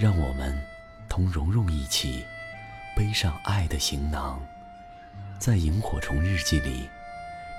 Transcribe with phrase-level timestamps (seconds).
[0.00, 0.56] 让我们
[1.08, 2.24] 同蓉蓉一起
[2.94, 4.40] 背上爱的行囊，
[5.40, 6.88] 在萤火虫日记里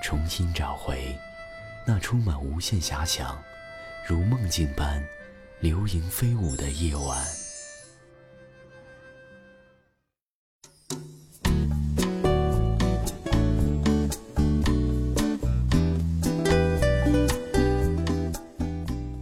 [0.02, 1.14] 重新找回
[1.86, 3.36] 那充满无限遐想、
[4.06, 5.04] 如梦境般
[5.60, 7.22] 流萤飞舞的夜晚。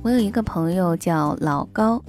[0.05, 2.00] 我有一个朋友叫老高。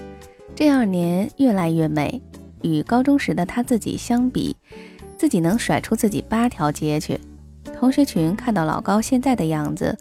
[0.59, 2.21] 这二年越来越美，
[2.63, 4.53] 与高中时的他自己相比，
[5.17, 7.17] 自己能甩出自己八条街去。
[7.79, 9.97] 同学群看到老高现在的样子，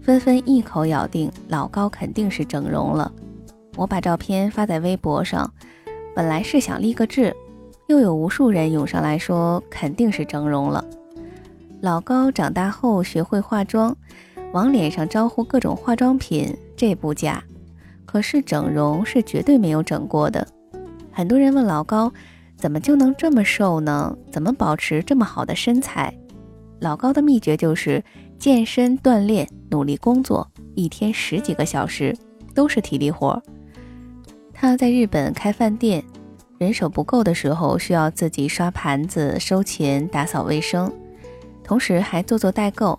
[0.00, 3.10] 纷纷一口咬定老高肯定是整容了。
[3.74, 5.52] 我把照片发在微博上，
[6.14, 7.34] 本来是想立个志，
[7.88, 10.84] 又有无数人涌上来说肯定是整容了。
[11.80, 13.96] 老高长大后学会化妆，
[14.52, 17.42] 往脸上招呼各种化妆品，这不假。
[18.16, 20.48] 可是整容是绝对没有整过的。
[21.12, 22.10] 很多人问老高，
[22.56, 24.16] 怎么就能这么瘦呢？
[24.32, 26.10] 怎么保持这么好的身材？
[26.80, 28.02] 老高的秘诀就是
[28.38, 32.16] 健身锻炼，努力工作，一天十几个小时
[32.54, 33.42] 都是体力活。
[34.54, 36.02] 他在日本开饭店，
[36.56, 40.90] 人手不够的时候需要自己刷盘子、收钱、打扫卫生，
[41.62, 42.98] 同时还做做代购，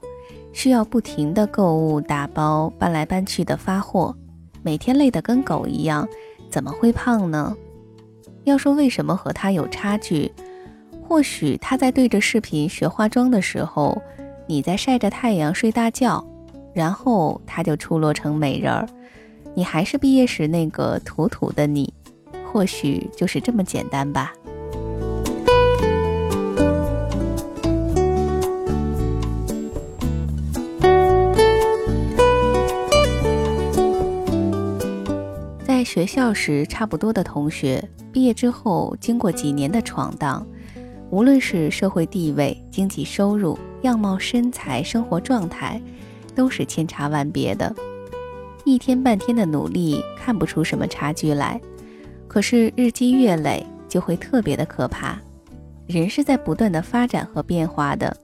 [0.54, 4.16] 需要不停的购物、打包、搬来搬去的发货。
[4.68, 6.06] 每天累得跟狗一样，
[6.50, 7.56] 怎么会胖呢？
[8.44, 10.30] 要说为什么和他有差距，
[11.08, 14.02] 或许他在对着视频学化妆的时候，
[14.46, 16.22] 你在晒着太阳睡大觉，
[16.74, 18.86] 然后他就出落成美人儿，
[19.56, 21.94] 你还是毕业时那个土土的你，
[22.52, 24.34] 或许就是这么简单吧。
[35.88, 37.82] 学校时差不多的同学，
[38.12, 40.46] 毕业之后经过几年的闯荡，
[41.10, 45.82] 无论是社会地位、经济收入、样貌、身材、生活状态，
[46.36, 47.74] 都是千差万别的。
[48.66, 51.60] 一天半天的努力看不出什么差距来，
[52.28, 55.18] 可是日积月累就会特别的可怕。
[55.88, 58.16] 人是在不断的发展和变化的，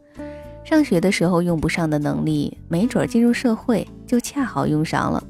[0.66, 5.24] 上学的时候用不上的能力，没准进入社会就恰好用上了。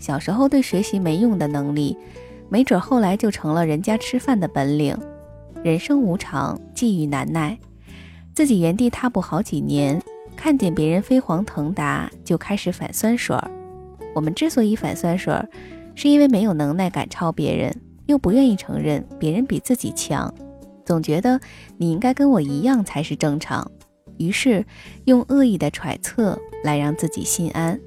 [0.00, 1.96] 小时候对学习没用的能力，
[2.48, 4.98] 没准后来就成了人家吃饭的本领。
[5.62, 7.56] 人生无常，际遇难耐，
[8.34, 10.00] 自己原地踏步好几年，
[10.34, 13.50] 看见别人飞黄腾达，就开始反酸水儿。
[14.14, 15.46] 我们之所以反酸水儿，
[15.94, 17.70] 是因为没有能耐赶超别人，
[18.06, 20.32] 又不愿意承认别人比自己强，
[20.84, 21.38] 总觉得
[21.76, 23.70] 你应该跟我一样才是正常，
[24.16, 24.64] 于是
[25.04, 27.78] 用恶意的揣测来让自己心安。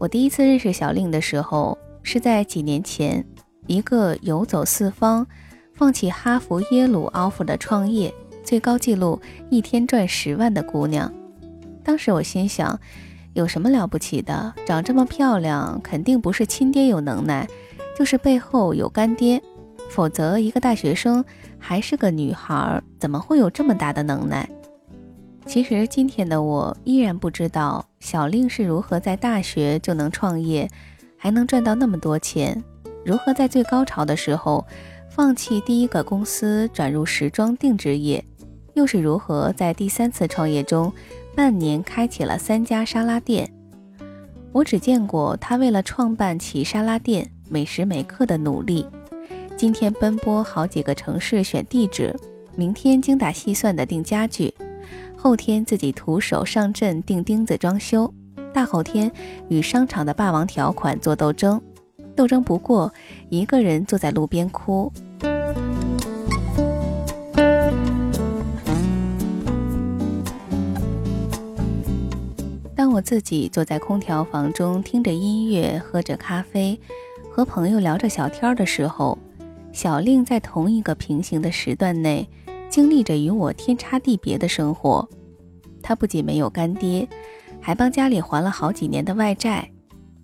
[0.00, 3.22] 我第一次认识小令的时候，是在几年前，
[3.66, 5.26] 一个游走四方、
[5.74, 8.10] 放弃哈佛、耶鲁 offer 的创业，
[8.42, 11.12] 最高纪录一天赚十万的姑娘。
[11.84, 12.80] 当时我心想，
[13.34, 14.54] 有什么了不起的？
[14.64, 17.46] 长这么漂亮，肯定不是亲爹有能耐，
[17.94, 19.42] 就是背后有干爹，
[19.90, 21.22] 否则一个大学生
[21.58, 24.48] 还是个女孩，怎么会有这么大的能耐？
[25.50, 30.70] 其实今天的我依然不知道小令是如何在大学就能创业，
[31.16, 32.62] 还能赚到那么多钱，
[33.04, 34.64] 如何在最高潮的时候
[35.10, 38.24] 放弃第一个公司转入时装定制业，
[38.74, 40.92] 又是如何在第三次创业中
[41.34, 43.52] 半年开启了三家沙拉店。
[44.52, 48.86] 我只见过他为了创办起沙拉店每时每刻的努力，
[49.56, 52.14] 今天奔波好几个城市选地址，
[52.54, 54.54] 明天精打细算的订家具。
[55.22, 58.10] 后天自己徒手上阵钉钉子装修，
[58.54, 59.12] 大后天
[59.48, 61.60] 与商场的霸王条款做斗争，
[62.16, 62.90] 斗争不过，
[63.28, 64.90] 一个人坐在路边哭。
[72.74, 76.80] 当我自己坐在空调房中听着音乐，喝着咖啡，
[77.30, 79.18] 和朋友聊着小天儿的时候，
[79.70, 82.26] 小令在同一个平行的时段内。
[82.70, 85.06] 经历着与我天差地别的生活，
[85.82, 87.06] 她不仅没有干爹，
[87.60, 89.68] 还帮家里还了好几年的外债。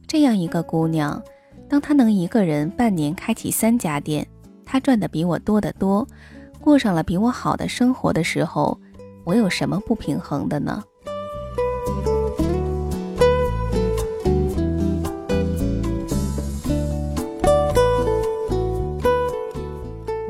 [0.06, 1.20] 这样一个姑娘，
[1.68, 4.24] 当她能一个人半年开启三家店，
[4.64, 6.06] 她赚的比我多得多，
[6.60, 8.80] 过上了比我好的生活的时候，
[9.24, 10.82] 我有什么不平衡的呢？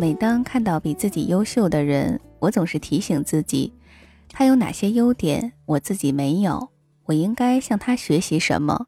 [0.06, 3.72] 每当看到比自己优秀的人，我总是提醒自己，
[4.28, 6.68] 他有哪些优点我自己没有，
[7.06, 8.86] 我应该向他学习什么。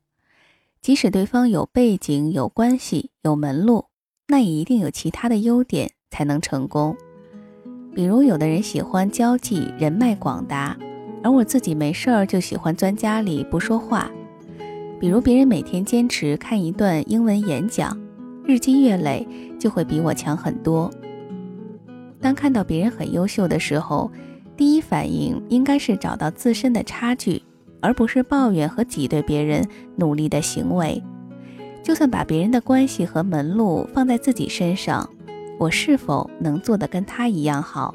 [0.81, 3.87] 即使对方有背景、有关系、有门路，
[4.29, 6.97] 那也一定有其他的优点才能成功。
[7.93, 10.79] 比如，有的人喜欢交际、人脉广大，
[11.25, 14.09] 而我自己没事儿就喜欢钻家里不说话。
[15.00, 18.00] 比如，别人每天坚持看一段英文演讲，
[18.44, 19.26] 日积月累
[19.59, 20.88] 就会比我强很多。
[22.20, 24.11] 当看到别人很优秀的时候，
[24.56, 27.43] 第一反应应该是找到自身的差距。
[27.81, 31.00] 而不是抱怨和挤兑别人努力的行为。
[31.81, 35.09] 就算把别人的关系和门路放在自己身上，
[35.61, 37.94] 我是否能做得跟他一样好，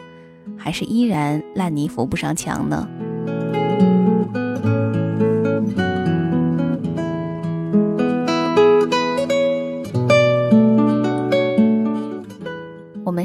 [0.57, 2.87] 还是依然烂泥扶不上墙呢？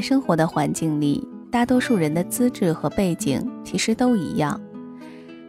[0.09, 4.59] 生活的环境里，大多数人的资质和背景其实都一样。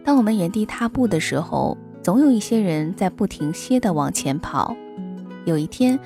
[0.05, 4.77] 当我们原地踏步的时候，总有一些人在不停歇地往前跑。
[5.47, 5.99] 有一天，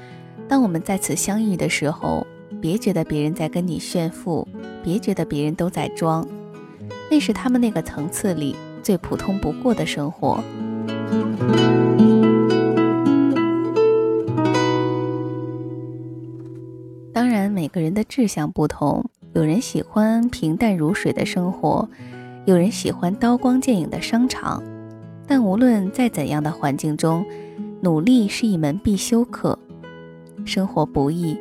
[0.46, 2.24] 当我们再次相遇的时候，
[2.60, 4.46] 别觉得别人在跟你炫富，
[4.84, 6.24] 别觉得别人都在装，
[7.10, 8.54] 那是他们那个层次里
[8.84, 10.38] 最普通不过的生活。
[17.44, 19.04] 然，每个人的志向不同，
[19.34, 21.86] 有人喜欢平淡如水的生活。
[22.46, 24.62] 有人喜欢刀光剑影的商场，
[25.26, 27.22] 但无论在怎样的环境中，
[27.82, 29.58] 努力是一门必修课。
[30.46, 31.38] 生活不易，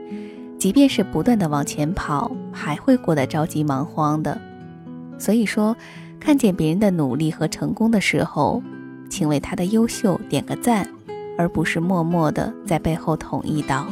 [0.57, 4.37] 即便是不断的往前跑，还会过得着急忙慌的。
[5.17, 5.73] 所以说，
[6.19, 8.61] 看见别人的努力和成功的时候，
[9.09, 10.85] 请为他的优秀点个赞，
[11.37, 13.87] 而不是默默的在背后捅一刀。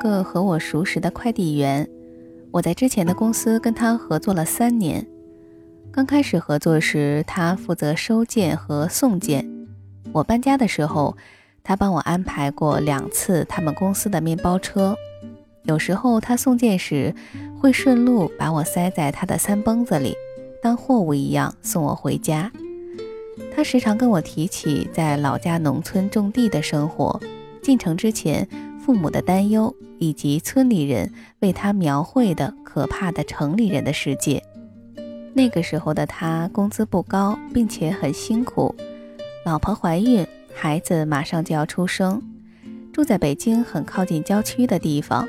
[0.00, 1.86] 个和我熟识的快递员，
[2.50, 5.06] 我在之前的公司跟他合作了三年。
[5.92, 9.46] 刚开始合作时，他负责收件和送件。
[10.12, 11.14] 我搬家的时候，
[11.62, 14.96] 他帮我安排过两次他们公司的面包车。
[15.64, 17.14] 有时候他送件时，
[17.60, 20.16] 会顺路把我塞在他的三蹦子里，
[20.62, 22.50] 当货物一样送我回家。
[23.54, 27.20] 他时常跟我提起在老家农村种地的生活，
[27.62, 28.48] 进城之前。
[28.90, 34.42] 父母的担忧，以及村里人为他描绘的可怕的城里人的世界。
[35.32, 38.74] 那个时候的他工资不高，并且很辛苦，
[39.46, 42.20] 老婆怀孕，孩子马上就要出生，
[42.92, 45.28] 住在北京很靠近郊区的地方。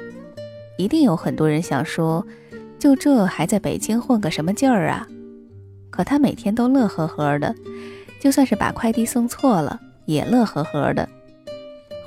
[0.79, 2.25] 一定有很多人想说，
[2.79, 5.07] 就这还在北京混个什么劲儿啊？
[5.91, 7.53] 可他每天都乐呵呵的，
[8.19, 11.07] 就算是把快递送错了，也乐呵呵的。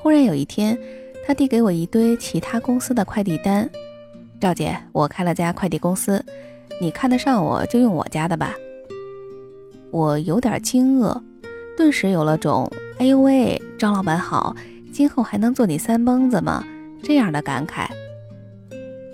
[0.02, 0.76] 忽然有一天。
[1.26, 3.68] 他递给我一堆其他公司的快递单，
[4.38, 6.22] 赵姐，我开了家快递公司，
[6.78, 8.54] 你看得上我就用我家的吧。
[9.90, 11.18] 我有点惊愕，
[11.78, 14.54] 顿时有了种“哎呦喂，张老板好，
[14.92, 16.62] 今后还能做你三蹦子吗？”
[17.02, 17.88] 这样的感慨。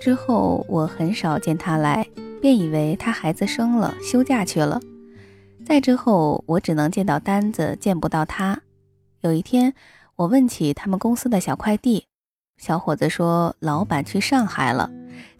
[0.01, 2.05] 之后我很少见他来，
[2.41, 4.81] 便以为他孩子生了休假去了。
[5.65, 8.61] 再之后，我只能见到单子，见不到他。
[9.21, 9.73] 有一天。
[10.15, 12.05] 我问起他们公司的小快递，
[12.57, 14.91] 小伙子说老板去上海了，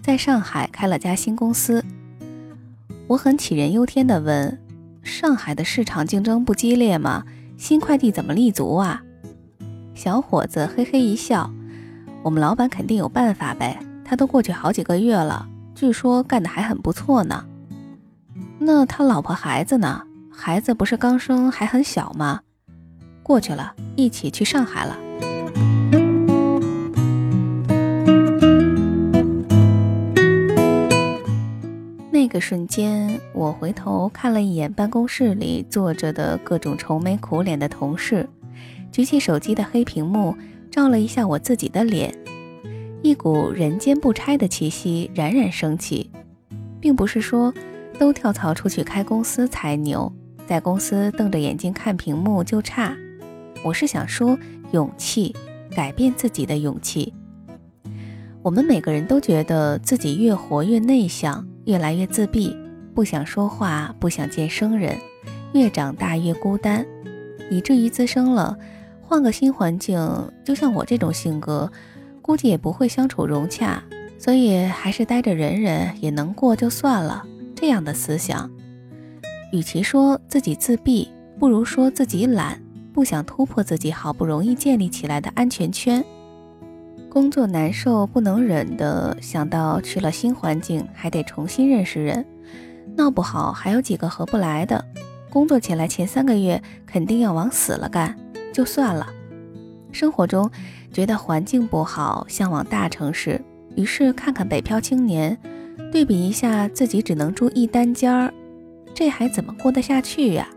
[0.01, 1.83] 在上海开了家新公司。
[3.07, 4.59] 我很杞人忧天地问：
[5.03, 7.23] 上海的市场竞争不激烈吗？
[7.57, 9.03] 新快递怎么立足啊？
[9.93, 11.51] 小伙子嘿嘿一笑：
[12.23, 17.45] 我们老板肯定有办法呗，他都过去好几个月了，据说干得还很不错呢。
[18.57, 20.03] 那他老婆孩子呢？
[20.31, 22.41] 孩子不是刚生，还很小吗？
[23.31, 24.97] 过去了，一起去上海了。
[32.11, 38.27] 那个瞬间，我回头看了一眼办公室里坐着的各种愁眉苦脸的同事，
[38.91, 40.35] 举起手机的黑屏幕，
[40.69, 42.13] 照了一下我自己的脸，
[43.01, 46.11] 一股人间不拆的气息冉冉升起。
[46.81, 47.53] 并不是说
[47.97, 50.11] 都跳槽出去开公司才牛，
[50.45, 52.93] 在公司瞪着眼睛看屏幕就差。
[53.63, 54.37] 我是想说
[54.71, 55.35] 勇气，
[55.75, 57.13] 改变自己的勇气。
[58.41, 62.55] 我们每个人都觉得自己越活越内向，越来越自闭，
[62.95, 64.97] 不想说话，不想见生人，
[65.53, 66.85] 越长大越孤单，
[67.51, 68.57] 以至于滋生了
[69.01, 69.99] 换个新环境，
[70.43, 71.71] 就像我这种性格，
[72.21, 73.83] 估计也不会相处融洽，
[74.17, 77.23] 所以还是待着忍忍也能过就算了。
[77.55, 78.49] 这样的思想，
[79.51, 82.59] 与其说自己自闭，不如说自己懒，
[82.93, 86.03] 不想突破自己好不容易建立起来的安全圈。
[87.09, 92.25] 工作难受不能忍的，想到去了新环境还得重新认识人，
[92.95, 94.83] 闹不好还有几个合不来的。
[95.29, 98.17] 工作起来前三个月肯定要往死了干，
[98.53, 99.07] 就算了。
[99.91, 100.49] 生活中
[100.91, 103.41] 觉得环境不好，向往大城市，
[103.75, 105.37] 于是看看北漂青年，
[105.91, 108.33] 对比一下自己只能住一单间儿，
[108.93, 110.47] 这还怎么过得下去呀？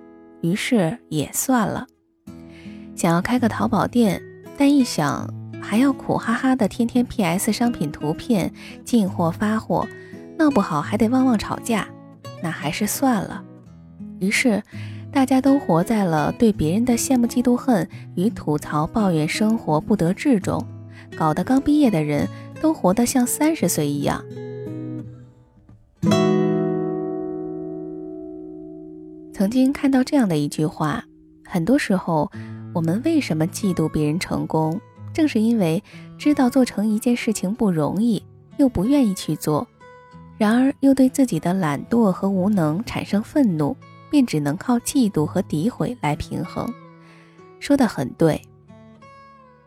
[0.40, 1.86] 于是也算了。
[2.94, 4.22] 想要开个淘宝店，
[4.56, 5.28] 但一想。
[5.66, 8.52] 还要苦哈哈的天天 P.S 商品图片
[8.84, 9.88] 进货发货，
[10.36, 11.88] 闹不好还得旺旺吵架，
[12.42, 13.42] 那还是算了。
[14.20, 14.62] 于是，
[15.10, 20.62] 大家都活在了对别人的羡慕嫉妒恨与吐槽抱怨生活不得志中，
[21.16, 22.28] 搞得刚毕业的人
[22.60, 24.22] 都活得像三十岁一样。
[29.32, 31.02] 曾经看到这样的一句话：
[31.46, 32.30] 很多时候，
[32.74, 34.80] 我们为什么嫉妒别人成功？
[35.12, 35.80] 正是因为
[36.18, 38.20] 知道做成一件事情不容易，
[38.56, 39.64] 又不愿意去做，
[40.36, 43.76] 然而又对自己的懒惰和无能产生愤怒，
[44.10, 46.68] 便只能靠嫉妒和诋毁来平衡。
[47.60, 48.42] 说的很对，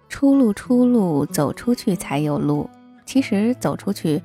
[0.10, 2.70] 出路出路，走出去才有路。
[3.06, 4.22] 其实走出去，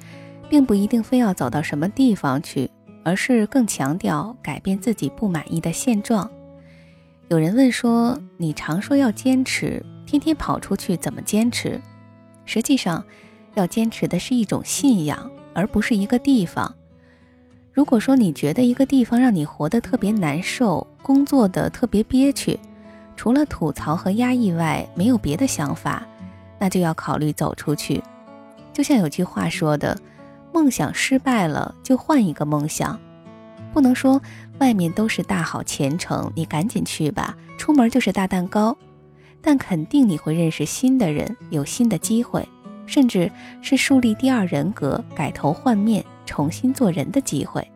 [0.51, 2.69] 并不一定非要走到什么地方去，
[3.05, 6.29] 而是更强调改变自己不满意的现状。
[7.33, 11.81] 有人问说：“你常说要坚持。”天天跑出去怎么坚持？
[12.45, 13.03] 实际上，
[13.55, 16.75] 要坚持的是一种信仰，而不是一个地方。
[17.73, 22.61] 如果说你觉得一个地方让你活得特别难受，工作的特别憋屈，
[23.17, 26.07] 除了吐槽和压抑外没有别的想法，
[26.59, 28.03] 那就要考虑走出去。
[28.75, 29.99] 就像有句话说的
[30.53, 33.01] ：“梦想失败了就换一个梦想。”
[33.73, 34.21] 不能说
[34.59, 38.77] 外面都是大好前程，你赶紧去吧，出门就是大蛋糕。
[39.41, 42.47] 但肯定你会认识新的人，有新的机会，
[42.87, 47.67] 甚至是树立第二人格、改头换面、重新做人的机会。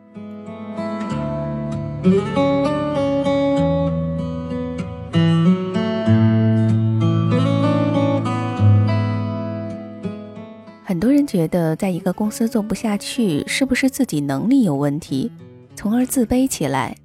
[10.85, 15.29] 很多人觉得在一个公司做不下去，是不是自己能力有问题，
[15.77, 16.97] 从而自卑起来？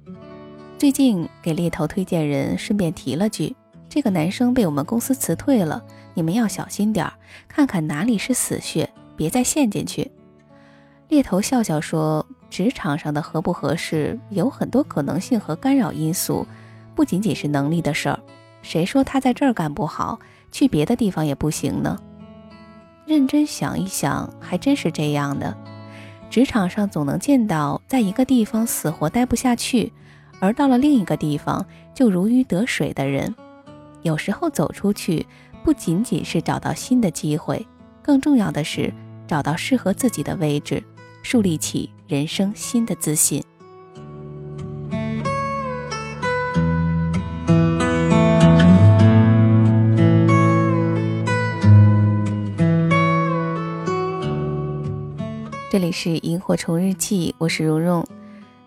[0.79, 3.55] 最近给猎头推荐人，顺便提了句。
[3.87, 5.83] 这个男生被我们公司辞退了，
[6.15, 7.13] 你们要小心点儿，
[7.47, 10.11] 看看哪里是死穴，别再陷进去。
[11.09, 16.47] 猎头笑笑说：“职场上的合不合适有很多可能性和干扰因素，
[16.95, 18.19] 不仅仅是能力的事儿。
[18.63, 20.19] 谁说他在这儿干不好，
[20.51, 21.95] 去别的地方也不行呢？
[23.05, 25.55] 认真想一想，还真是这样的。
[26.33, 29.93] 职场上总能见到在一个地方死活待不下去，
[30.39, 31.63] 而到了另一个地方
[31.93, 33.35] 就如鱼得水的人。”
[34.01, 35.27] 有时候走出去，
[35.63, 37.63] 不仅仅是找到新的机会，
[38.01, 38.91] 更重要的是
[39.27, 40.83] 找到适合自己的位置，
[41.21, 43.43] 树立起人生新的自信。
[55.73, 58.05] 这里是萤火虫日记，我是蓉蓉。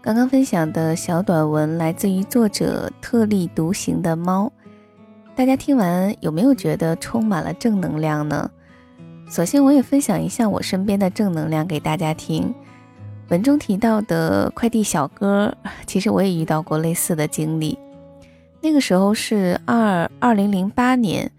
[0.03, 4.53] 刚刚分享的小短文来自于作者特立独行的猫。
[5.37, 8.51] 大家听完有没有觉得充满了正能量呢？
[9.29, 12.53] 索性我也分享一下我身边的正能量给大家听。
[13.29, 17.79] 文中提到的快递小哥，其实我也遇到过类似的经历。
[18.61, 21.31] 那个时候是二二零零八年，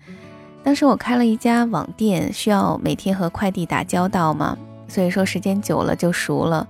[0.63, 4.57] 当时我开了一家网店，需要每天和快递打交道嘛，
[4.87, 6.67] 所以说时间久了就熟了。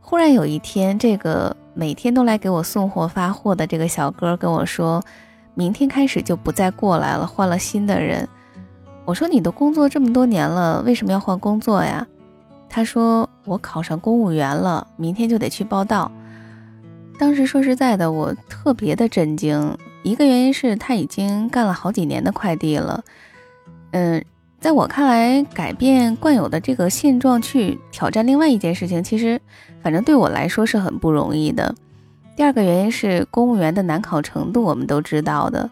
[0.00, 5.02] 忽然有一天，这个每天都来给我送货发货的这个小哥跟我说。
[5.54, 8.26] 明天开始就不再过来了，换了新的人。
[9.04, 12.06] 我说你都工作这么多年了，为什么要换工作呀？
[12.68, 16.10] 他说我考上公务员了，明天就得去报道。
[17.18, 19.76] 当时说实在的，我特别的震惊。
[20.04, 23.04] 一个原因是他已经干了好几年的快递了，
[23.90, 24.24] 嗯，
[24.60, 29.40] 在我看来，改变惯有的这个现状去挑战另外一件事情，其实
[29.82, 31.74] 反正对我来说是很不容易的。
[32.36, 35.70] 第二个原因是公务员的难考程度，我们都知道的。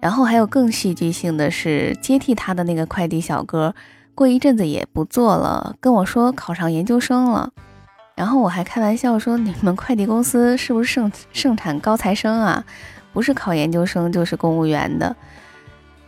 [0.00, 3.74] 然后还有更戏剧性的是，接替他的那个快递小哥，
[4.14, 7.52] 过一阵子也不做了，跟我说考上研究生了。
[8.14, 12.64] 然后我还开玩笑说，你们快递公司是不是盛盛产高材生啊？
[13.12, 15.14] 不是考研究生就是公务员的。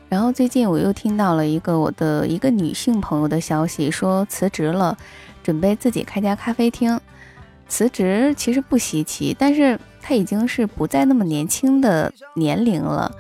[0.09, 4.97] 然后最近我又听到了一个我的一个女性朋友的消息，说辞职了，
[5.43, 6.99] 准备自己开家咖啡厅。
[7.69, 13.15] 辞职其实不稀奇，但是她已经是不再那么年轻的年龄了。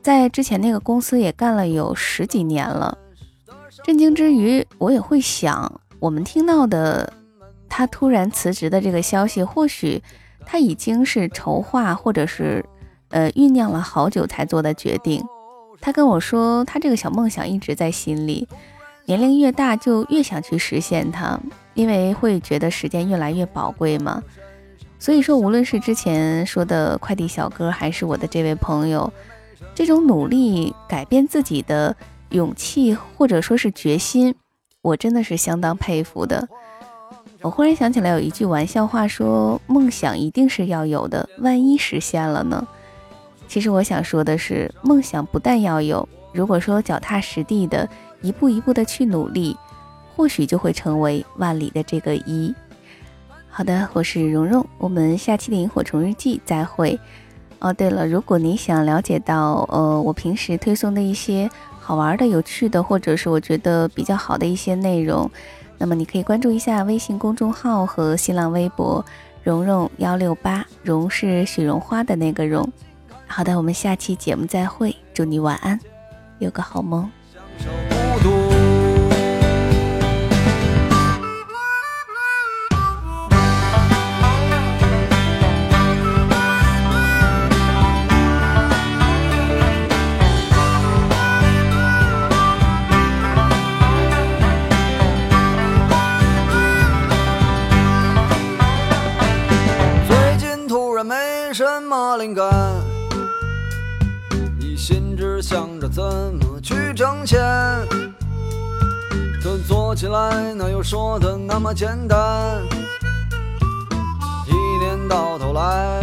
[0.00, 2.96] 在之前那个公司也干了有十几年了，
[3.82, 7.12] 震惊之余，我也会想，我们听到的
[7.68, 10.00] 他突然辞职的这个消息，或许
[10.46, 12.64] 他已经是筹划或者是
[13.08, 15.20] 呃酝酿了好久才做的决定。
[15.80, 18.46] 他跟我说，他这个小梦想一直在心里，
[19.06, 21.40] 年龄越大就越想去实现它，
[21.74, 24.22] 因为会觉得时间越来越宝贵嘛。
[24.98, 29.10] 所以说，无论是之前说的快递小哥，还是我的这位朋友。
[29.74, 31.96] 这种努力改变自己的
[32.30, 34.34] 勇气，或者说是决心，
[34.82, 36.46] 我真的是相当佩服的。
[37.40, 42.68] 我忽然想起来有一句玩笑话，说梦想一定是要有的，万一实现了呢？
[43.50, 47.86] 其实我想说的是，梦想不但要有，如果说脚踏实地的
[48.22, 49.56] 一步一步的去努力，
[50.14, 52.54] 或许就会成为万里的这个一。
[53.48, 56.96] 好的，我是蓉蓉，我们下期的萤火虫日记再会。
[57.58, 65.28] 哦，对了，如果你想了解到，呃，我平时推送的一些好玩的、有趣的，或者是我觉得比较好的一些内容，
[65.76, 69.04] 那么你可以关注一下微信公众号和新浪微博
[69.42, 72.64] “蓉蓉幺六八”，蓉是雪绒花的那个蓉。
[73.32, 75.78] 好的，我们下期节目再会，祝你晚安，
[76.40, 77.08] 有个好梦。
[104.90, 107.38] 心只想着怎么去挣钱，
[109.40, 112.60] 可做起来哪有说的那么简单？
[114.48, 114.52] 一
[114.84, 116.00] 年到头来，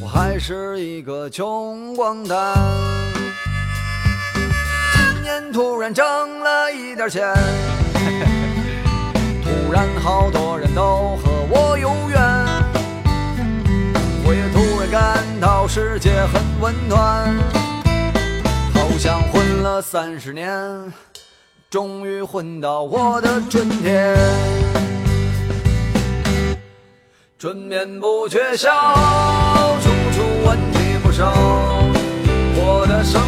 [0.00, 2.54] 我还是一个穷光蛋。
[4.92, 6.04] 今年突然挣
[6.38, 7.34] 了一点钱，
[9.42, 12.22] 突然好多人都和我有缘。
[14.24, 17.34] 我也突然感到世界很温暖，
[19.64, 20.92] 了三十年，
[21.70, 24.14] 终于混到我的春天。
[27.38, 28.70] 春眠不觉晓，
[29.80, 31.32] 处处问题不少，
[32.56, 33.22] 我的生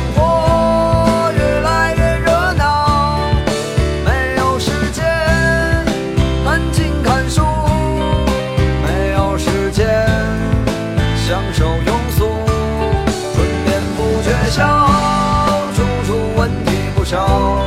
[17.06, 17.65] 题